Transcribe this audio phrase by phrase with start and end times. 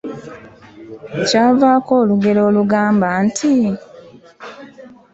[1.27, 3.53] Kyavaako olugero olugamba nti?